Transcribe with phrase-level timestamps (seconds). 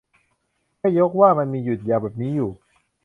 [0.77, 2.51] แค่ยกว่า มันมีหยุดยาวแบบนี้อยู่